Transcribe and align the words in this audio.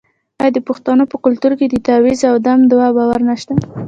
آیا 0.41 0.51
د 0.55 0.59
پښتنو 0.67 1.03
په 1.11 1.17
کلتور 1.25 1.51
کې 1.59 1.65
د 1.69 1.75
تعویذ 1.85 2.19
او 2.31 2.35
دم 2.45 2.59
دعا 2.71 2.89
باور 2.97 3.19
نشته؟ 3.29 3.53